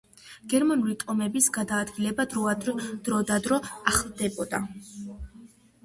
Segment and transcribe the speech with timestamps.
[0.53, 2.27] გერმანელი ტომების გადაადგილება
[2.63, 3.61] დროდადრო
[3.95, 4.67] ახლდებოდა.